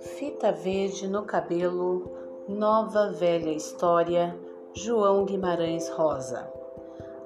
Fita 0.00 0.52
verde 0.52 1.08
no 1.08 1.24
cabelo, 1.24 2.12
nova 2.48 3.10
velha 3.10 3.50
história, 3.50 4.38
João 4.72 5.24
Guimarães 5.24 5.88
Rosa. 5.88 6.48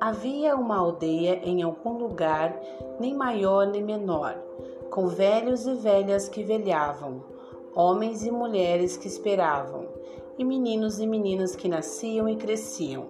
Havia 0.00 0.56
uma 0.56 0.78
aldeia 0.78 1.40
em 1.44 1.62
algum 1.62 1.98
lugar, 1.98 2.60
nem 2.98 3.14
maior 3.14 3.68
nem 3.68 3.84
menor, 3.84 4.36
com 4.90 5.06
velhos 5.06 5.66
e 5.68 5.74
velhas 5.74 6.28
que 6.28 6.42
velhavam, 6.42 7.22
homens 7.76 8.26
e 8.26 8.30
mulheres 8.32 8.96
que 8.96 9.06
esperavam, 9.06 9.86
e 10.36 10.44
meninos 10.44 10.98
e 10.98 11.06
meninas 11.06 11.54
que 11.54 11.68
nasciam 11.68 12.28
e 12.28 12.34
cresciam, 12.34 13.06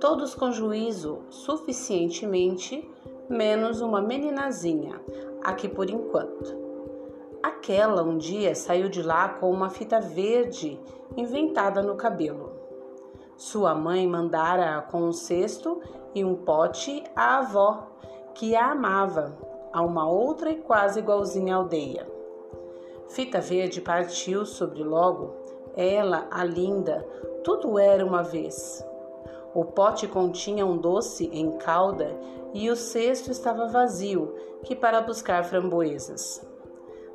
todos 0.00 0.34
com 0.34 0.50
juízo 0.50 1.18
suficientemente, 1.28 2.88
menos 3.28 3.80
uma 3.80 4.00
meninazinha, 4.00 5.00
aqui 5.42 5.68
por 5.68 5.88
enquanto. 5.88 6.64
Aquela 7.42 8.02
um 8.02 8.16
dia 8.16 8.54
saiu 8.54 8.88
de 8.88 9.02
lá 9.02 9.28
com 9.28 9.50
uma 9.50 9.68
fita 9.68 10.00
verde 10.00 10.80
inventada 11.16 11.82
no 11.82 11.94
cabelo. 11.94 12.52
Sua 13.36 13.74
mãe 13.74 14.06
mandara 14.06 14.80
com 14.90 15.02
um 15.02 15.12
cesto 15.12 15.80
e 16.14 16.24
um 16.24 16.34
pote 16.34 17.02
à 17.14 17.38
avó, 17.38 17.88
que 18.34 18.54
a 18.54 18.70
amava, 18.70 19.36
a 19.72 19.82
uma 19.82 20.08
outra 20.08 20.50
e 20.50 20.56
quase 20.56 21.00
igualzinha 21.00 21.56
aldeia. 21.56 22.06
Fita 23.08 23.40
Verde 23.40 23.80
partiu 23.80 24.46
sobre 24.46 24.82
logo, 24.82 25.34
ela, 25.76 26.26
a 26.30 26.44
linda, 26.44 27.06
tudo 27.42 27.78
era 27.78 28.04
uma 28.04 28.22
vez. 28.22 28.84
O 29.54 29.64
pote 29.64 30.08
continha 30.08 30.66
um 30.66 30.76
doce 30.76 31.30
em 31.32 31.52
calda 31.52 32.18
e 32.52 32.68
o 32.68 32.74
cesto 32.74 33.30
estava 33.30 33.68
vazio, 33.68 34.34
que 34.64 34.74
para 34.74 35.00
buscar 35.00 35.44
framboesas. 35.44 36.44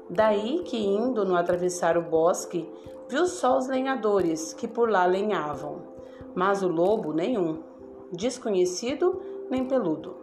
Daí 0.09 0.63
que, 0.63 0.77
indo 0.77 1.25
no 1.25 1.35
atravessar 1.35 1.97
o 1.97 2.01
bosque, 2.01 2.71
viu 3.09 3.27
só 3.27 3.57
os 3.57 3.67
lenhadores 3.67 4.53
que 4.53 4.69
por 4.69 4.89
lá 4.89 5.05
lenhavam, 5.05 5.81
mas 6.33 6.63
o 6.63 6.69
lobo 6.69 7.11
nenhum, 7.11 7.61
desconhecido 8.11 9.21
nem 9.49 9.65
peludo, 9.65 10.15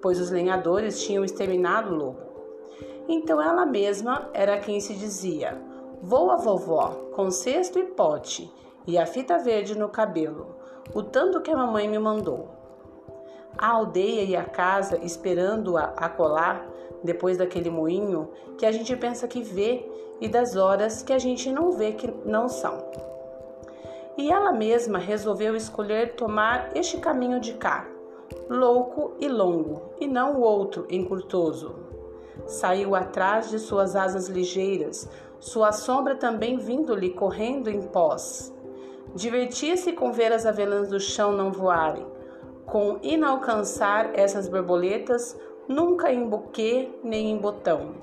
pois 0.00 0.18
os 0.18 0.30
lenhadores 0.30 1.02
tinham 1.02 1.24
exterminado 1.24 1.92
o 1.92 1.96
lobo. 1.96 2.30
Então 3.06 3.40
ela 3.42 3.66
mesma 3.66 4.30
era 4.32 4.58
quem 4.58 4.80
se 4.80 4.94
dizia: 4.94 5.60
Vou 6.00 6.30
a 6.30 6.36
vovó, 6.36 7.10
com 7.14 7.30
cesto 7.30 7.78
e 7.78 7.84
pote, 7.84 8.50
e 8.86 8.96
a 8.96 9.04
fita 9.04 9.38
verde 9.38 9.78
no 9.78 9.88
cabelo, 9.88 10.59
o 10.94 11.02
tanto 11.02 11.40
que 11.40 11.50
a 11.50 11.56
mamãe 11.56 11.88
me 11.88 11.98
mandou. 11.98 12.48
A 13.56 13.68
aldeia 13.68 14.22
e 14.22 14.36
a 14.36 14.44
casa 14.44 14.98
esperando-a 15.02 15.92
acolá, 15.96 16.64
depois 17.02 17.36
daquele 17.36 17.70
moinho 17.70 18.30
que 18.58 18.66
a 18.66 18.72
gente 18.72 18.94
pensa 18.96 19.28
que 19.28 19.42
vê 19.42 19.88
e 20.20 20.28
das 20.28 20.56
horas 20.56 21.02
que 21.02 21.12
a 21.12 21.18
gente 21.18 21.50
não 21.50 21.72
vê 21.72 21.92
que 21.92 22.12
não 22.24 22.48
são. 22.48 22.78
E 24.16 24.30
ela 24.30 24.52
mesma 24.52 24.98
resolveu 24.98 25.56
escolher 25.56 26.14
tomar 26.14 26.76
este 26.76 26.98
caminho 26.98 27.40
de 27.40 27.54
cá, 27.54 27.88
louco 28.48 29.12
e 29.18 29.28
longo, 29.28 29.94
e 29.98 30.06
não 30.06 30.36
o 30.36 30.40
outro 30.42 30.86
encurtoso. 30.90 31.74
Saiu 32.46 32.94
atrás 32.94 33.48
de 33.48 33.58
suas 33.58 33.96
asas 33.96 34.28
ligeiras, 34.28 35.08
sua 35.38 35.72
sombra 35.72 36.16
também 36.16 36.58
vindo-lhe 36.58 37.10
correndo 37.10 37.70
em 37.70 37.80
pós. 37.80 38.52
Divertia-se 39.14 39.92
com 39.92 40.12
ver 40.12 40.32
as 40.32 40.46
avelãs 40.46 40.88
do 40.88 41.00
chão 41.00 41.32
não 41.32 41.50
voarem, 41.50 42.06
com 42.64 42.98
inalcançar 43.02 44.10
essas 44.14 44.48
borboletas 44.48 45.36
nunca 45.68 46.12
em 46.12 46.28
buquê 46.28 46.88
nem 47.02 47.30
em 47.30 47.36
botão, 47.36 47.94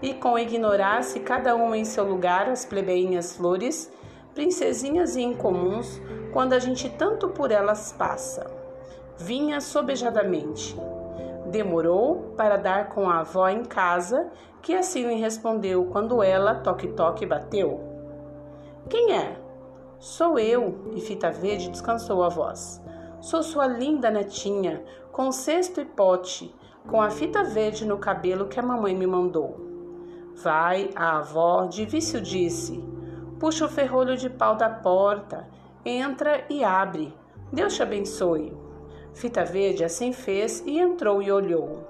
e 0.00 0.14
com 0.14 0.38
ignorar-se 0.38 1.20
cada 1.20 1.54
uma 1.54 1.76
em 1.76 1.84
seu 1.84 2.04
lugar 2.04 2.48
as 2.48 2.64
plebeinhas 2.64 3.36
flores, 3.36 3.92
princesinhas 4.34 5.16
e 5.16 5.22
incomuns, 5.22 6.00
quando 6.32 6.54
a 6.54 6.58
gente 6.58 6.88
tanto 6.88 7.28
por 7.28 7.50
elas 7.50 7.92
passa. 7.92 8.50
Vinha 9.18 9.60
sobejadamente. 9.60 10.76
Demorou 11.46 12.32
para 12.36 12.56
dar 12.56 12.88
com 12.88 13.08
a 13.08 13.20
avó 13.20 13.48
em 13.48 13.64
casa, 13.64 14.30
que 14.62 14.74
assim 14.74 15.06
lhe 15.06 15.20
respondeu 15.20 15.84
quando 15.92 16.22
ela 16.22 16.54
toque-toque 16.54 17.26
bateu. 17.26 17.80
Quem 18.88 19.12
é? 19.12 19.43
Sou 20.04 20.38
eu, 20.38 20.92
e 20.94 21.00
Fita 21.00 21.30
Verde 21.30 21.70
descansou 21.70 22.22
a 22.22 22.28
voz. 22.28 22.78
Sou 23.22 23.42
sua 23.42 23.66
linda 23.66 24.10
netinha, 24.10 24.84
com 25.10 25.32
cesto 25.32 25.80
e 25.80 25.84
pote, 25.86 26.54
com 26.86 27.00
a 27.00 27.08
fita 27.08 27.42
verde 27.42 27.86
no 27.86 27.96
cabelo 27.96 28.46
que 28.46 28.60
a 28.60 28.62
mamãe 28.62 28.94
me 28.94 29.06
mandou. 29.06 29.56
Vai, 30.34 30.90
a 30.94 31.16
avó 31.16 31.64
de 31.64 31.86
vício 31.86 32.20
disse. 32.20 32.84
Puxa 33.40 33.64
o 33.64 33.68
ferrolho 33.68 34.14
de 34.14 34.28
pau 34.28 34.54
da 34.56 34.68
porta, 34.68 35.48
entra 35.86 36.44
e 36.50 36.62
abre. 36.62 37.16
Deus 37.50 37.74
te 37.74 37.82
abençoe. 37.82 38.54
Fita 39.14 39.42
Verde 39.42 39.84
assim 39.84 40.12
fez 40.12 40.62
e 40.66 40.78
entrou 40.78 41.22
e 41.22 41.32
olhou. 41.32 41.82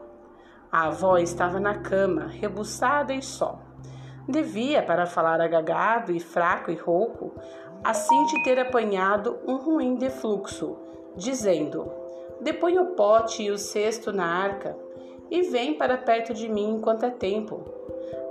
A 0.70 0.86
avó 0.86 1.18
estava 1.18 1.58
na 1.58 1.78
cama, 1.78 2.28
rebuçada 2.28 3.12
e 3.12 3.20
só. 3.20 3.58
Devia, 4.28 4.82
para 4.82 5.06
falar 5.06 5.40
agagado 5.40 6.10
e 6.12 6.18
fraco 6.18 6.70
e 6.70 6.74
rouco, 6.74 7.32
assim 7.82 8.24
de 8.26 8.42
ter 8.42 8.58
apanhado 8.58 9.38
um 9.46 9.56
ruim 9.56 9.96
defluxo, 9.96 10.76
dizendo: 11.14 11.90
Depõe 12.40 12.78
o 12.78 12.94
pote 12.94 13.42
e 13.42 13.50
o 13.50 13.58
cesto 13.58 14.12
na 14.12 14.26
arca 14.26 14.76
e 15.30 15.42
vem 15.42 15.74
para 15.74 15.98
perto 15.98 16.32
de 16.32 16.48
mim 16.48 16.76
enquanto 16.76 17.04
é 17.04 17.10
tempo. 17.10 17.64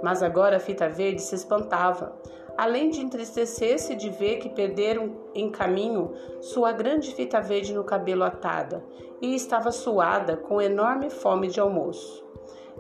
Mas 0.02 0.24
agora 0.24 0.58
a 0.58 0.60
fita 0.60 0.90
verde 0.90 1.22
se 1.22 1.36
espantava, 1.36 2.16
além 2.58 2.90
de 2.90 3.02
entristecer-se 3.02 3.96
de 3.96 4.10
ver 4.10 4.38
que 4.38 4.50
perderam 4.50 5.16
em 5.34 5.50
caminho 5.50 6.14
sua 6.42 6.72
grande 6.72 7.14
fita 7.14 7.40
verde 7.40 7.74
no 7.74 7.84
cabelo 7.84 8.24
atada 8.24 8.84
e 9.22 9.36
estava 9.36 9.72
suada 9.72 10.38
com 10.38 10.62
enorme 10.62 11.10
fome 11.10 11.48
de 11.48 11.60
almoço. 11.60 12.24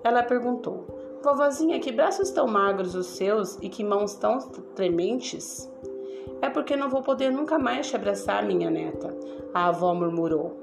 Ela 0.03 0.23
perguntou: 0.23 1.02
Vovozinha, 1.23 1.79
que 1.79 1.89
braços 1.89 2.31
tão 2.31 2.45
magros 2.45 2.95
os 2.95 3.05
seus 3.05 3.57
e 3.61 3.69
que 3.69 3.81
mãos 3.81 4.13
tão 4.15 4.39
trementes? 4.75 5.71
É 6.41 6.49
porque 6.49 6.75
não 6.75 6.89
vou 6.89 7.01
poder 7.01 7.31
nunca 7.31 7.57
mais 7.57 7.87
te 7.87 7.95
abraçar, 7.95 8.43
minha 8.43 8.69
neta, 8.69 9.15
a 9.53 9.67
avó 9.67 9.93
murmurou. 9.93 10.59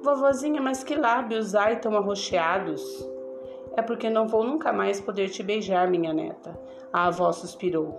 Vovozinha, 0.00 0.62
mas 0.62 0.84
que 0.84 0.94
lábios 0.94 1.56
ai 1.56 1.80
tão 1.80 1.96
arroxeados! 1.96 2.80
É 3.76 3.82
porque 3.82 4.08
não 4.08 4.28
vou 4.28 4.44
nunca 4.44 4.72
mais 4.72 5.00
poder 5.00 5.28
te 5.28 5.42
beijar, 5.42 5.90
minha 5.90 6.14
neta. 6.14 6.56
A 6.92 7.08
avó 7.08 7.32
suspirou. 7.32 7.98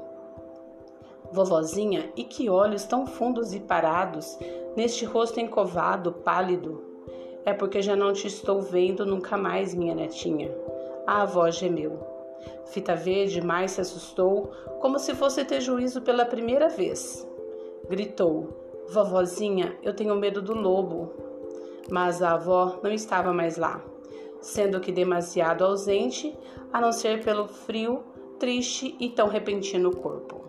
Vovozinha, 1.34 2.10
e 2.16 2.24
que 2.24 2.50
olhos 2.50 2.86
tão 2.86 3.06
fundos 3.06 3.54
e 3.54 3.60
parados 3.60 4.40
neste 4.78 5.04
rosto 5.04 5.42
encovado, 5.42 6.14
pálido. 6.14 6.86
É 7.46 7.52
porque 7.54 7.82
já 7.82 7.98
não 7.98 8.14
te 8.14 8.28
estou 8.28 8.62
vendo 8.62 9.06
nunca 9.06 9.38
mais, 9.38 9.76
minha 9.76 9.94
netinha. 9.94 10.56
A 11.06 11.24
avó 11.24 11.50
gemeu. 11.50 12.00
Fita 12.66 12.96
Verde 12.96 13.42
mais 13.42 13.72
se 13.72 13.82
assustou, 13.82 14.52
como 14.80 14.98
se 14.98 15.14
fosse 15.14 15.44
ter 15.46 15.62
juízo 15.62 16.02
pela 16.02 16.26
primeira 16.26 16.70
vez. 16.70 17.28
Gritou: 17.90 18.86
Vovozinha, 18.90 19.78
eu 19.84 19.94
tenho 19.94 20.16
medo 20.16 20.42
do 20.42 20.54
lobo 20.54 21.32
mas 21.92 22.22
a 22.22 22.34
avó 22.34 22.80
não 22.82 22.92
estava 22.92 23.34
mais 23.34 23.58
lá, 23.58 23.84
sendo 24.40 24.80
que 24.80 24.92
demasiado 24.92 25.64
ausente, 25.64 26.36
a 26.72 26.80
não 26.80 26.92
ser 26.92 27.24
pelo 27.24 27.48
frio, 27.48 28.04
triste 28.40 28.96
e 29.00 29.10
tão 29.10 29.28
repentino 29.28 29.96
corpo. 29.96 30.41